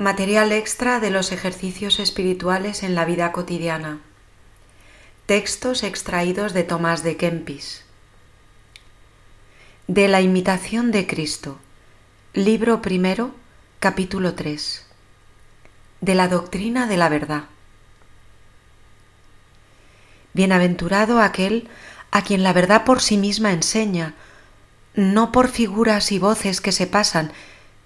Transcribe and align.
Material 0.00 0.50
extra 0.52 0.98
de 0.98 1.10
los 1.10 1.30
ejercicios 1.30 1.98
espirituales 1.98 2.84
en 2.84 2.94
la 2.94 3.04
vida 3.04 3.32
cotidiana. 3.32 4.00
Textos 5.26 5.82
extraídos 5.82 6.54
de 6.54 6.64
Tomás 6.64 7.02
de 7.02 7.18
Kempis. 7.18 7.84
De 9.88 10.08
la 10.08 10.22
imitación 10.22 10.90
de 10.90 11.06
Cristo. 11.06 11.58
Libro 12.32 12.80
primero, 12.80 13.32
capítulo 13.78 14.32
3. 14.32 14.86
De 16.00 16.14
la 16.14 16.28
doctrina 16.28 16.86
de 16.86 16.96
la 16.96 17.10
verdad. 17.10 17.44
Bienaventurado 20.32 21.20
aquel 21.20 21.68
a 22.10 22.22
quien 22.22 22.42
la 22.42 22.54
verdad 22.54 22.86
por 22.86 23.02
sí 23.02 23.18
misma 23.18 23.52
enseña, 23.52 24.14
no 24.94 25.30
por 25.30 25.48
figuras 25.48 26.10
y 26.10 26.18
voces 26.18 26.62
que 26.62 26.72
se 26.72 26.86
pasan, 26.86 27.32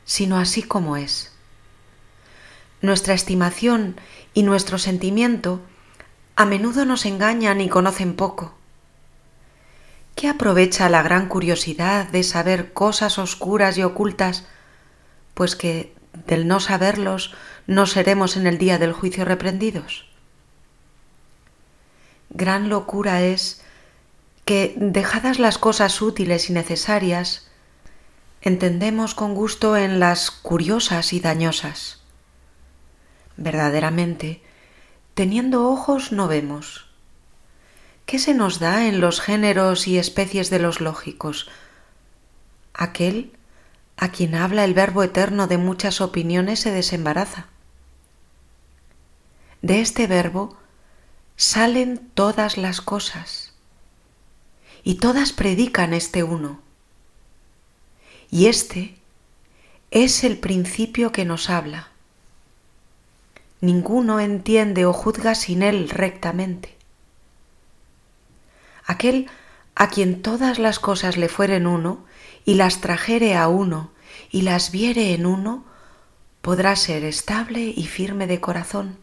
sino 0.04 0.38
así 0.38 0.62
como 0.62 0.96
es 0.96 1.33
nuestra 2.84 3.14
estimación 3.14 3.96
y 4.34 4.42
nuestro 4.42 4.78
sentimiento 4.78 5.60
a 6.36 6.44
menudo 6.44 6.84
nos 6.84 7.06
engañan 7.06 7.60
y 7.60 7.68
conocen 7.68 8.14
poco. 8.14 8.54
¿Qué 10.14 10.28
aprovecha 10.28 10.88
la 10.88 11.02
gran 11.02 11.28
curiosidad 11.28 12.08
de 12.08 12.22
saber 12.22 12.72
cosas 12.72 13.18
oscuras 13.18 13.78
y 13.78 13.82
ocultas? 13.82 14.46
Pues 15.34 15.56
que 15.56 15.94
del 16.26 16.46
no 16.46 16.60
saberlos 16.60 17.34
no 17.66 17.86
seremos 17.86 18.36
en 18.36 18.46
el 18.46 18.58
día 18.58 18.78
del 18.78 18.92
juicio 18.92 19.24
reprendidos. 19.24 20.06
Gran 22.30 22.68
locura 22.68 23.22
es 23.22 23.62
que, 24.44 24.74
dejadas 24.76 25.38
las 25.38 25.58
cosas 25.58 26.00
útiles 26.02 26.50
y 26.50 26.52
necesarias, 26.52 27.48
entendemos 28.40 29.14
con 29.14 29.34
gusto 29.34 29.76
en 29.76 30.00
las 30.00 30.30
curiosas 30.30 31.12
y 31.12 31.20
dañosas. 31.20 32.03
Verdaderamente, 33.36 34.42
teniendo 35.14 35.68
ojos 35.68 36.12
no 36.12 36.28
vemos. 36.28 36.86
¿Qué 38.06 38.18
se 38.18 38.34
nos 38.34 38.58
da 38.58 38.86
en 38.86 39.00
los 39.00 39.20
géneros 39.20 39.88
y 39.88 39.98
especies 39.98 40.50
de 40.50 40.58
los 40.58 40.80
lógicos? 40.80 41.48
Aquel 42.74 43.32
a 43.96 44.10
quien 44.10 44.34
habla 44.34 44.64
el 44.64 44.74
verbo 44.74 45.02
eterno 45.02 45.46
de 45.46 45.56
muchas 45.56 46.00
opiniones 46.00 46.60
se 46.60 46.70
desembaraza. 46.70 47.46
De 49.62 49.80
este 49.80 50.06
verbo 50.06 50.56
salen 51.36 52.10
todas 52.14 52.58
las 52.58 52.80
cosas 52.80 53.54
y 54.82 54.96
todas 54.96 55.32
predican 55.32 55.94
este 55.94 56.22
uno. 56.22 56.60
Y 58.30 58.46
este 58.46 58.96
es 59.90 60.24
el 60.24 60.38
principio 60.38 61.12
que 61.12 61.24
nos 61.24 61.48
habla 61.48 61.93
ninguno 63.64 64.20
entiende 64.20 64.86
o 64.86 64.92
juzga 64.92 65.34
sin 65.34 65.62
él 65.62 65.88
rectamente. 65.88 66.76
Aquel 68.84 69.28
a 69.74 69.88
quien 69.88 70.22
todas 70.22 70.58
las 70.58 70.78
cosas 70.78 71.16
le 71.16 71.28
fueren 71.28 71.66
uno, 71.66 72.04
y 72.44 72.54
las 72.54 72.80
trajere 72.80 73.36
a 73.36 73.48
uno, 73.48 73.90
y 74.30 74.42
las 74.42 74.70
viere 74.70 75.14
en 75.14 75.26
uno, 75.26 75.64
podrá 76.42 76.76
ser 76.76 77.04
estable 77.04 77.72
y 77.74 77.86
firme 77.86 78.26
de 78.26 78.40
corazón, 78.40 78.98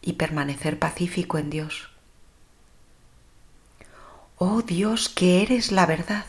y 0.00 0.14
permanecer 0.14 0.78
pacífico 0.78 1.38
en 1.38 1.50
Dios. 1.50 1.90
Oh 4.38 4.62
Dios, 4.62 5.08
que 5.08 5.42
eres 5.42 5.70
la 5.70 5.86
verdad, 5.86 6.24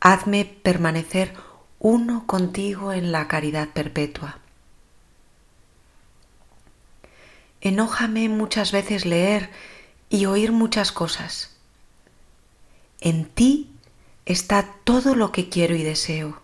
hazme 0.00 0.44
permanecer 0.44 1.34
uno 1.78 2.26
contigo 2.26 2.92
en 2.92 3.12
la 3.12 3.28
caridad 3.28 3.68
perpetua. 3.68 4.38
Enójame 7.60 8.28
muchas 8.28 8.72
veces 8.72 9.06
leer 9.06 9.50
y 10.08 10.26
oír 10.26 10.52
muchas 10.52 10.92
cosas. 10.92 11.56
En 13.00 13.26
ti 13.26 13.70
está 14.24 14.66
todo 14.84 15.14
lo 15.14 15.32
que 15.32 15.48
quiero 15.48 15.74
y 15.74 15.82
deseo. 15.82 16.40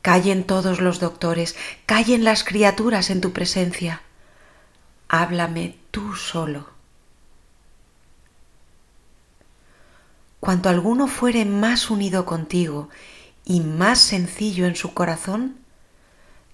Callen 0.00 0.44
todos 0.44 0.80
los 0.80 0.98
doctores, 0.98 1.56
callen 1.86 2.24
las 2.24 2.42
criaturas 2.42 3.10
en 3.10 3.20
tu 3.20 3.32
presencia. 3.32 4.02
Háblame 5.08 5.76
tú 5.90 6.16
solo. 6.16 6.70
Cuanto 10.40 10.68
alguno 10.68 11.06
fuere 11.06 11.44
más 11.44 11.88
unido 11.88 12.26
contigo 12.26 12.88
y 13.44 13.60
más 13.60 14.00
sencillo 14.00 14.66
en 14.66 14.74
su 14.74 14.92
corazón, 14.92 15.61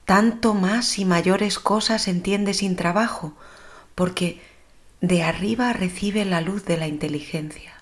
tanto 0.08 0.54
más 0.54 0.98
y 0.98 1.04
mayores 1.04 1.58
cosas 1.58 2.08
entiende 2.08 2.54
sin 2.54 2.76
trabajo, 2.76 3.34
porque 3.94 4.40
de 5.02 5.22
arriba 5.22 5.74
recibe 5.74 6.24
la 6.24 6.40
luz 6.40 6.64
de 6.64 6.78
la 6.78 6.86
inteligencia. 6.86 7.74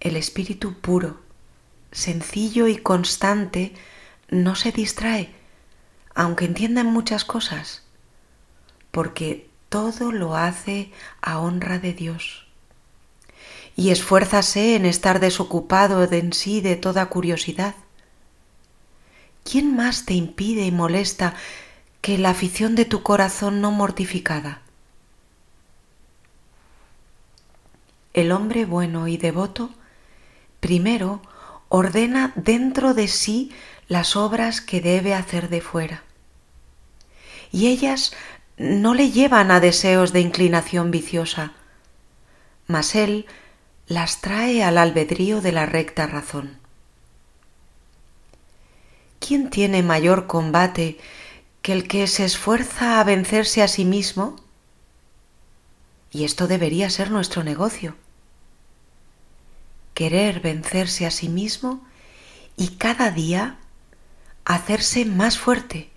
El 0.00 0.16
espíritu 0.16 0.74
puro, 0.80 1.20
sencillo 1.92 2.66
y 2.66 2.76
constante 2.76 3.72
no 4.30 4.56
se 4.56 4.72
distrae, 4.72 5.30
aunque 6.12 6.46
entienda 6.46 6.82
muchas 6.82 7.24
cosas, 7.24 7.84
porque 8.90 9.48
todo 9.68 10.10
lo 10.10 10.34
hace 10.34 10.90
a 11.22 11.38
honra 11.38 11.78
de 11.78 11.92
Dios. 11.92 12.48
Y 13.76 13.90
esfuérzase 13.90 14.74
en 14.74 14.86
estar 14.86 15.20
desocupado 15.20 16.08
de 16.08 16.18
en 16.18 16.32
sí 16.32 16.60
de 16.60 16.74
toda 16.74 17.06
curiosidad, 17.06 17.76
¿quién 19.44 19.76
más 19.76 20.04
te 20.04 20.14
impide 20.14 20.66
y 20.66 20.72
molesta 20.72 21.34
que 22.00 22.18
la 22.18 22.30
afición 22.30 22.74
de 22.74 22.84
tu 22.84 23.02
corazón 23.02 23.60
no 23.60 23.70
mortificada? 23.70 24.62
El 28.12 28.32
hombre 28.32 28.64
bueno 28.64 29.06
y 29.06 29.16
devoto 29.16 29.70
primero 30.60 31.20
ordena 31.68 32.32
dentro 32.36 32.94
de 32.94 33.08
sí 33.08 33.52
las 33.88 34.16
obras 34.16 34.60
que 34.60 34.80
debe 34.80 35.14
hacer 35.14 35.48
de 35.48 35.60
fuera. 35.60 36.04
Y 37.52 37.68
ellas 37.68 38.12
no 38.56 38.94
le 38.94 39.10
llevan 39.10 39.50
a 39.50 39.60
deseos 39.60 40.12
de 40.12 40.20
inclinación 40.20 40.90
viciosa, 40.90 41.52
mas 42.66 42.94
él 42.94 43.26
las 43.86 44.20
trae 44.20 44.62
al 44.62 44.78
albedrío 44.78 45.40
de 45.40 45.52
la 45.52 45.66
recta 45.66 46.06
razón. 46.06 46.63
¿Quién 49.26 49.48
tiene 49.48 49.82
mayor 49.82 50.26
combate 50.26 50.98
que 51.62 51.72
el 51.72 51.88
que 51.88 52.06
se 52.06 52.24
esfuerza 52.24 53.00
a 53.00 53.04
vencerse 53.04 53.62
a 53.62 53.68
sí 53.68 53.84
mismo? 53.84 54.36
Y 56.10 56.24
esto 56.24 56.46
debería 56.46 56.90
ser 56.90 57.10
nuestro 57.10 57.42
negocio. 57.42 57.96
Querer 59.94 60.40
vencerse 60.40 61.06
a 61.06 61.10
sí 61.10 61.28
mismo 61.28 61.86
y 62.56 62.76
cada 62.76 63.10
día 63.10 63.56
hacerse 64.44 65.04
más 65.06 65.38
fuerte 65.38 65.90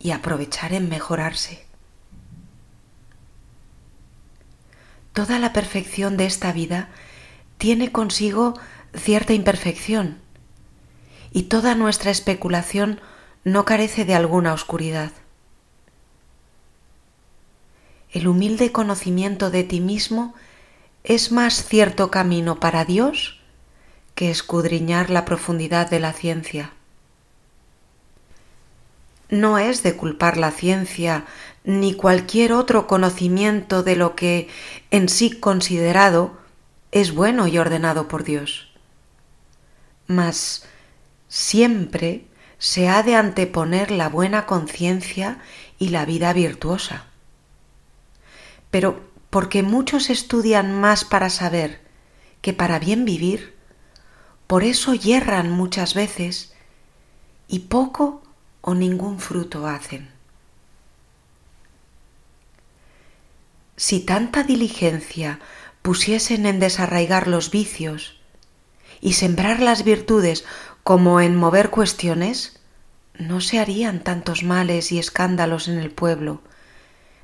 y 0.00 0.10
aprovechar 0.10 0.72
en 0.72 0.88
mejorarse. 0.88 1.64
Toda 5.12 5.38
la 5.38 5.52
perfección 5.52 6.16
de 6.16 6.26
esta 6.26 6.52
vida 6.52 6.88
tiene 7.58 7.92
consigo 7.92 8.58
cierta 8.92 9.32
imperfección 9.34 10.25
y 11.32 11.44
toda 11.44 11.74
nuestra 11.74 12.10
especulación 12.10 13.00
no 13.44 13.64
carece 13.64 14.04
de 14.04 14.14
alguna 14.14 14.52
oscuridad. 14.52 15.12
El 18.10 18.28
humilde 18.28 18.72
conocimiento 18.72 19.50
de 19.50 19.64
ti 19.64 19.80
mismo 19.80 20.34
es 21.04 21.32
más 21.32 21.64
cierto 21.64 22.10
camino 22.10 22.58
para 22.58 22.84
Dios 22.84 23.40
que 24.14 24.30
escudriñar 24.30 25.10
la 25.10 25.24
profundidad 25.24 25.90
de 25.90 26.00
la 26.00 26.12
ciencia. 26.12 26.72
No 29.28 29.58
es 29.58 29.82
de 29.82 29.96
culpar 29.96 30.36
la 30.36 30.50
ciencia 30.50 31.26
ni 31.64 31.94
cualquier 31.94 32.52
otro 32.52 32.86
conocimiento 32.86 33.82
de 33.82 33.96
lo 33.96 34.14
que 34.14 34.48
en 34.90 35.08
sí 35.08 35.30
considerado 35.30 36.38
es 36.92 37.12
bueno 37.12 37.46
y 37.46 37.58
ordenado 37.58 38.08
por 38.08 38.24
Dios. 38.24 38.72
Mas 40.06 40.66
siempre 41.36 42.24
se 42.58 42.88
ha 42.88 43.02
de 43.02 43.14
anteponer 43.14 43.90
la 43.90 44.08
buena 44.08 44.46
conciencia 44.46 45.38
y 45.78 45.90
la 45.90 46.06
vida 46.06 46.32
virtuosa. 46.32 47.04
Pero 48.70 49.04
porque 49.28 49.62
muchos 49.62 50.08
estudian 50.08 50.80
más 50.80 51.04
para 51.04 51.28
saber 51.28 51.82
que 52.40 52.54
para 52.54 52.78
bien 52.78 53.04
vivir, 53.04 53.54
por 54.46 54.64
eso 54.64 54.94
yerran 54.94 55.50
muchas 55.50 55.92
veces 55.92 56.54
y 57.48 57.58
poco 57.60 58.22
o 58.62 58.74
ningún 58.74 59.20
fruto 59.20 59.66
hacen. 59.66 60.08
Si 63.76 64.00
tanta 64.00 64.42
diligencia 64.42 65.38
pusiesen 65.82 66.46
en 66.46 66.60
desarraigar 66.60 67.28
los 67.28 67.50
vicios 67.50 68.18
y 69.02 69.12
sembrar 69.12 69.60
las 69.60 69.84
virtudes 69.84 70.46
como 70.86 71.20
en 71.20 71.34
mover 71.34 71.70
cuestiones, 71.70 72.60
no 73.18 73.40
se 73.40 73.58
harían 73.58 74.04
tantos 74.04 74.44
males 74.44 74.92
y 74.92 75.00
escándalos 75.00 75.66
en 75.66 75.78
el 75.78 75.90
pueblo, 75.90 76.42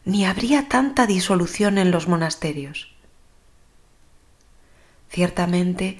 ni 0.04 0.26
habría 0.26 0.68
tanta 0.68 1.06
disolución 1.06 1.78
en 1.78 1.92
los 1.92 2.08
monasterios. 2.08 2.92
Ciertamente, 5.10 5.96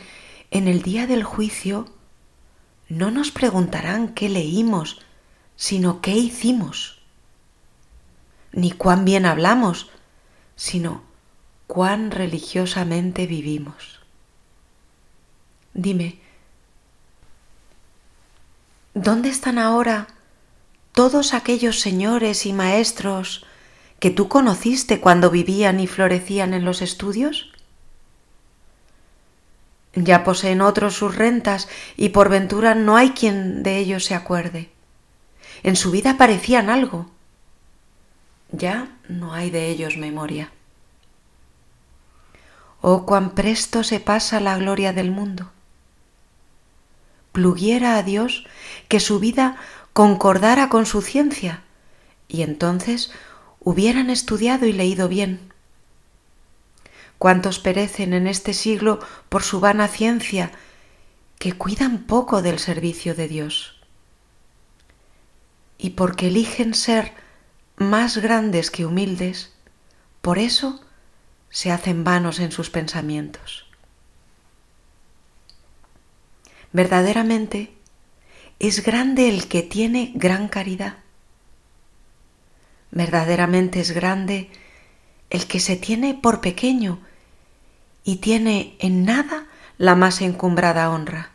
en 0.50 0.66
el 0.66 0.82
día 0.82 1.06
del 1.06 1.22
juicio 1.22 1.88
no 2.88 3.12
nos 3.12 3.30
preguntarán 3.30 4.08
qué 4.08 4.28
leímos, 4.28 5.00
sino 5.54 6.00
qué 6.00 6.16
hicimos, 6.16 7.00
ni 8.50 8.72
cuán 8.72 9.04
bien 9.04 9.24
hablamos, 9.24 9.88
sino 10.56 11.04
cuán 11.68 12.10
religiosamente 12.10 13.28
vivimos. 13.28 14.00
Dime, 15.74 16.21
¿dónde 18.94 19.28
están 19.28 19.58
ahora 19.58 20.08
todos 20.92 21.34
aquellos 21.34 21.80
señores 21.80 22.46
y 22.46 22.52
maestros 22.52 23.46
que 23.98 24.10
tú 24.10 24.28
conociste 24.28 25.00
cuando 25.00 25.30
vivían 25.30 25.80
y 25.80 25.86
florecían 25.86 26.54
en 26.54 26.64
los 26.64 26.82
estudios? 26.82 27.52
Ya 29.94 30.24
poseen 30.24 30.62
otros 30.62 30.94
sus 30.94 31.14
rentas 31.14 31.68
y 31.96 32.10
por 32.10 32.28
ventura 32.28 32.74
no 32.74 32.96
hay 32.96 33.10
quien 33.10 33.62
de 33.62 33.78
ellos 33.78 34.04
se 34.04 34.14
acuerde. 34.14 34.70
En 35.62 35.76
su 35.76 35.90
vida 35.90 36.16
parecían 36.16 36.70
algo. 36.70 37.10
Ya 38.50 38.88
no 39.08 39.34
hay 39.34 39.50
de 39.50 39.68
ellos 39.68 39.96
memoria. 39.96 40.50
Oh, 42.80 43.06
cuán 43.06 43.30
presto 43.30 43.84
se 43.84 44.00
pasa 44.00 44.40
la 44.40 44.56
gloria 44.56 44.92
del 44.92 45.10
mundo. 45.10 45.50
Pluguiera 47.32 47.96
a 47.96 48.02
Dios 48.02 48.46
que 48.88 49.00
su 49.00 49.18
vida 49.18 49.56
concordara 49.92 50.68
con 50.68 50.86
su 50.86 51.02
ciencia, 51.02 51.62
y 52.28 52.42
entonces 52.42 53.10
hubieran 53.60 54.10
estudiado 54.10 54.66
y 54.66 54.72
leído 54.72 55.08
bien. 55.08 55.52
Cuántos 57.18 57.58
perecen 57.58 58.12
en 58.14 58.26
este 58.26 58.52
siglo 58.52 59.00
por 59.28 59.42
su 59.42 59.60
vana 59.60 59.88
ciencia, 59.88 60.52
que 61.38 61.52
cuidan 61.52 62.04
poco 62.04 62.42
del 62.42 62.58
servicio 62.58 63.14
de 63.14 63.28
Dios. 63.28 63.80
Y 65.78 65.90
porque 65.90 66.28
eligen 66.28 66.74
ser 66.74 67.12
más 67.76 68.18
grandes 68.18 68.70
que 68.70 68.86
humildes, 68.86 69.52
por 70.20 70.38
eso 70.38 70.80
se 71.50 71.70
hacen 71.70 72.04
vanos 72.04 72.38
en 72.40 72.52
sus 72.52 72.70
pensamientos. 72.70 73.71
Verdaderamente 76.72 77.72
es 78.58 78.82
grande 78.82 79.28
el 79.28 79.48
que 79.48 79.62
tiene 79.62 80.12
gran 80.14 80.48
caridad. 80.48 80.96
Verdaderamente 82.90 83.80
es 83.80 83.92
grande 83.92 84.50
el 85.30 85.46
que 85.46 85.60
se 85.60 85.76
tiene 85.76 86.14
por 86.14 86.40
pequeño 86.40 87.00
y 88.04 88.16
tiene 88.16 88.76
en 88.78 89.04
nada 89.04 89.46
la 89.78 89.94
más 89.94 90.20
encumbrada 90.20 90.90
honra. 90.90 91.30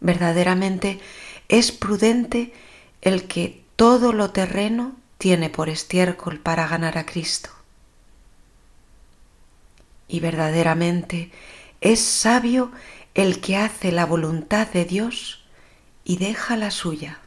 Verdaderamente 0.00 1.00
es 1.48 1.70
prudente 1.72 2.52
el 3.00 3.28
que 3.28 3.62
todo 3.76 4.12
lo 4.12 4.30
terreno 4.30 4.96
tiene 5.18 5.50
por 5.50 5.68
estiércol 5.68 6.40
para 6.40 6.66
ganar 6.66 6.98
a 6.98 7.06
Cristo 7.06 7.50
y 10.12 10.20
verdaderamente 10.20 11.30
es 11.80 12.00
sabio 12.00 12.70
el 13.14 13.40
que 13.40 13.56
hace 13.56 13.92
la 13.92 14.06
voluntad 14.06 14.68
de 14.68 14.84
Dios 14.84 15.44
y 16.04 16.16
deja 16.16 16.56
la 16.56 16.70
suya. 16.70 17.20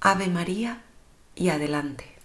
Ave 0.00 0.28
María 0.28 0.82
y 1.34 1.48
adelante. 1.48 2.15